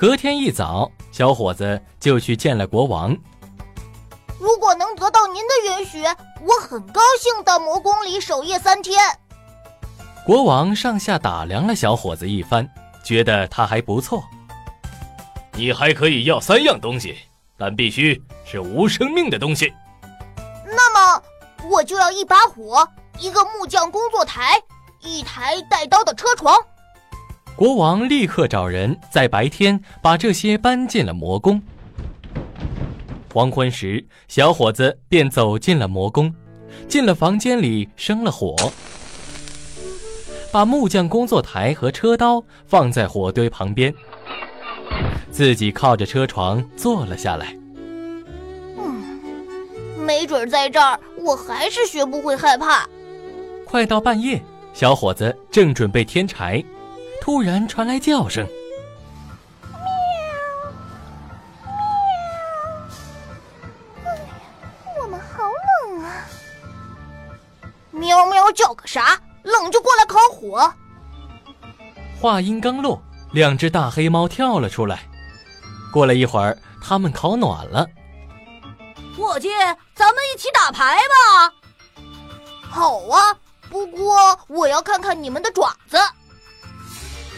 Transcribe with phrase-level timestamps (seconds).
[0.00, 3.14] 隔天一早，小伙子就去见了国王。
[4.38, 6.02] 如果能得到您的允许，
[6.40, 8.98] 我很高兴到魔宫里守夜三天。
[10.24, 12.66] 国王上下打量了小伙子一番，
[13.04, 14.24] 觉得他还不错。
[15.52, 17.18] 你还可以要三样东西，
[17.58, 19.70] 但必须是无生命的东西。
[20.64, 21.22] 那么，
[21.70, 24.58] 我就要一把火，一个木匠工作台。
[25.00, 26.56] 一台带刀的车床。
[27.60, 31.60] 国王立刻找人在白天把这些搬进了魔宫。
[33.30, 36.34] 黄昏时，小伙子便走进了魔宫，
[36.88, 38.56] 进了房间里生了火，
[40.50, 43.92] 把木匠工作台和车刀放在火堆旁边，
[45.30, 47.54] 自己靠着车床坐了下来。
[48.78, 49.20] 嗯，
[49.98, 52.88] 没准在这儿我还是学不会害怕。
[53.66, 54.40] 快到半夜。
[54.72, 56.64] 小伙子正准备添柴，
[57.20, 58.46] 突然传来叫声
[59.70, 59.78] ：“喵，
[64.02, 64.10] 喵！
[65.00, 65.44] 我们好
[65.86, 66.24] 冷啊！
[67.90, 69.20] 喵喵叫个啥？
[69.42, 70.72] 冷就过来烤火。”
[72.20, 73.00] 话音刚落，
[73.32, 75.00] 两只大黑猫跳了出来。
[75.92, 77.86] 过了一会儿，它们烤暖了。
[79.16, 79.50] 伙计，
[79.94, 81.52] 咱们一起打牌吧！
[82.68, 83.36] 好啊。
[83.68, 84.16] 不过
[84.48, 85.96] 我要看看你们的爪子。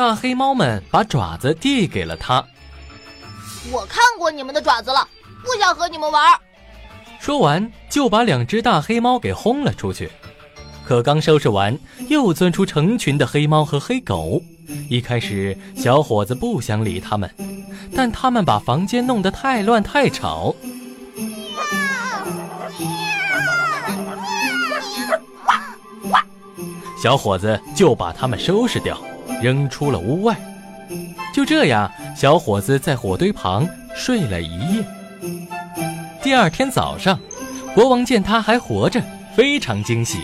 [0.00, 2.42] 大黑猫们把爪子递给了他。
[3.70, 5.06] 我看过你们的爪子了，
[5.44, 6.40] 不想和你们玩。
[7.18, 10.10] 说完，就把两只大黑猫给轰了出去。
[10.86, 11.78] 可刚收拾完，
[12.08, 14.40] 又钻出成群的黑猫和黑狗。
[14.88, 17.30] 一开始，小伙子不想理他们，
[17.94, 20.56] 但他们把房间弄得太乱太吵。
[27.02, 28.98] 小伙子就把它们收拾掉，
[29.42, 30.36] 扔出了屋外。
[31.34, 34.84] 就这样，小伙子在火堆旁睡了一夜。
[36.22, 37.18] 第二天早上，
[37.74, 39.00] 国王见他还活着，
[39.34, 40.18] 非常惊喜，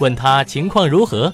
[0.00, 1.32] 问他情况如何。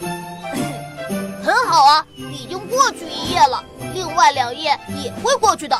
[1.42, 5.76] 很好啊，已经过去一夜了，另外两夜也会过去的。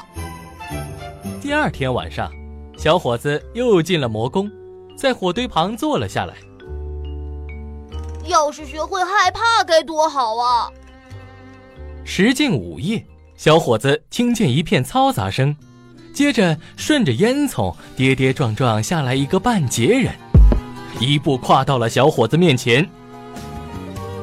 [1.41, 2.33] 第二天晚上，
[2.79, 4.51] 小伙子又进了魔宫，
[4.97, 6.35] 在火堆旁坐了下来。
[8.25, 10.71] 要是学会害怕该多好啊！
[12.05, 13.05] 时近午夜，
[13.37, 15.57] 小伙子听见一片嘈杂声，
[16.15, 20.15] 接着顺着烟囱跌跌撞撞下来一个半截人，
[21.01, 22.89] 一步跨到了小伙子面前。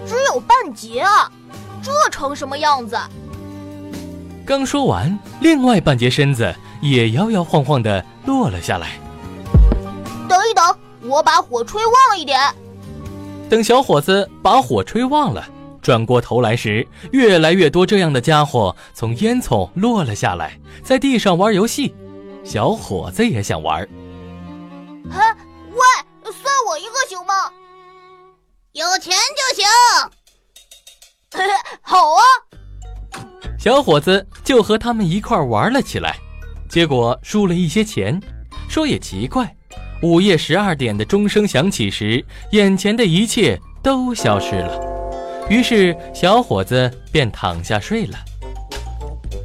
[0.06, 1.32] 只有半截啊，
[1.82, 2.98] 这成什么样子？
[4.46, 8.98] 刚说完，另外半截身子也摇摇晃晃的落了下来。
[10.28, 12.40] 等一等，我把火吹旺一点。
[13.50, 15.44] 等小伙子把火吹旺了，
[15.82, 21.96] 转过头来时，越来越多这样的家伙从烟囱落了下来，在地上玩游戏。
[22.44, 23.82] 小伙子也想玩。
[25.12, 25.36] 哎，
[25.72, 27.34] 喂，算我一个行吗？
[28.74, 29.66] 有钱就行。
[31.82, 32.22] 好啊。
[33.58, 36.16] 小伙子就和他们一块玩了起来，
[36.70, 38.22] 结果输了一些钱。
[38.70, 39.56] 说也奇怪。
[40.02, 44.80] 午夜十二点的钟声响起时，眼前的一切都消失了。
[45.50, 48.18] 于是小伙子便躺下睡了。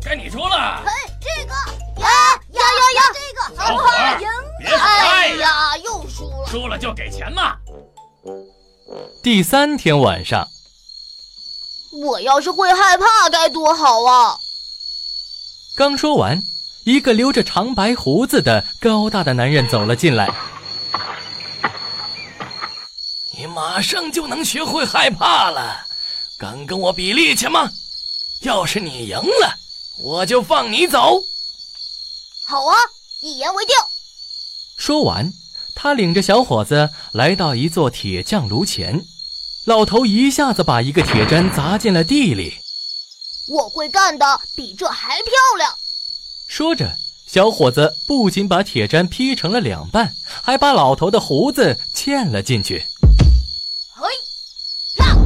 [0.04, 0.56] 该你说了。
[0.86, 1.52] 哎，这个
[2.00, 2.08] 呀
[2.52, 4.78] 呀呀呀，这个好好赢了。
[4.78, 6.46] 哎呀，又输了。
[6.46, 7.56] 输了就给钱嘛。
[9.24, 10.46] 第三天晚上，
[12.06, 14.36] 我要是会害怕该多好啊！
[15.76, 16.40] 刚说完。
[16.84, 20.32] 一个留着长白胡子的高大的男人走了进来。
[23.36, 25.86] 你马上就能学会害怕了，
[26.38, 27.72] 敢跟我比力气吗？
[28.42, 29.56] 要是你赢了，
[29.98, 31.22] 我就放你走。
[32.46, 32.76] 好啊，
[33.22, 33.74] 一言为定。
[34.76, 35.32] 说完，
[35.74, 39.06] 他领着小伙子来到一座铁匠炉前，
[39.64, 42.58] 老头一下子把一个铁砧砸进了地里。
[43.48, 45.74] 我会干的比这还漂亮。
[46.56, 46.96] 说着，
[47.26, 52.86] 小伙子不仅把铁砧劈成了两半，还把老头的胡子嵌了进去。
[53.92, 54.06] 嘿，
[54.96, 55.16] 那，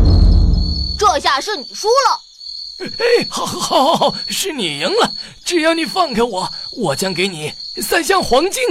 [0.99, 2.89] 这下是你输了。
[2.97, 5.13] 哎，好，好，好，好，是你赢了。
[5.45, 7.53] 只要你放开我，我将给你
[7.83, 8.63] 三箱黄金。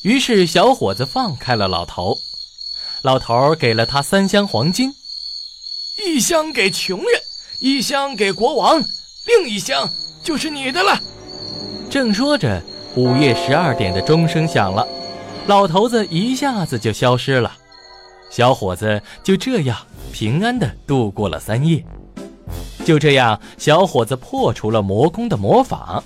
[0.00, 2.18] 于是小伙子放开了老头，
[3.02, 4.94] 老头给了他三箱黄金，
[5.98, 7.22] 一箱给穷人，
[7.58, 8.82] 一箱给国王，
[9.26, 9.92] 另一箱
[10.24, 10.98] 就是你的了。
[11.90, 12.62] 正说着，
[12.96, 14.86] 午夜十二点的钟声响了，
[15.46, 17.50] 老头子一下子就消失了，
[18.30, 19.76] 小伙子就这样
[20.12, 21.82] 平安的度过了三夜。
[22.84, 26.02] 就这样，小伙子破除了魔宫的魔法，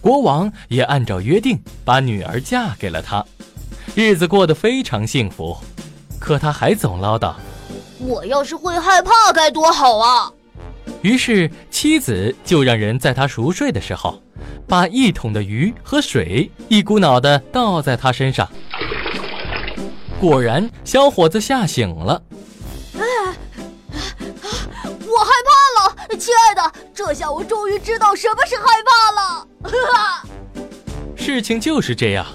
[0.00, 3.24] 国王也按照约定把女儿嫁给了他，
[3.94, 5.54] 日子过得非常幸福。
[6.18, 7.34] 可他还总唠叨
[8.00, 10.32] ：“我要是会害怕该多好啊！”
[11.02, 14.20] 于是妻子就让人在他熟睡的时候，
[14.66, 18.48] 把一桶的鱼和水一股脑的倒在他身上。
[20.20, 22.22] 果然，小伙子吓醒了。
[25.08, 29.46] 我害怕了，亲爱的，这下我终于知道什么是害怕了。
[31.16, 32.26] 事情就是这样，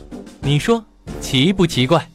[0.41, 0.83] 你说
[1.19, 2.07] 奇不奇怪？